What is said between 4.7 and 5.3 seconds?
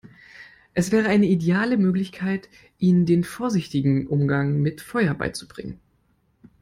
Feuer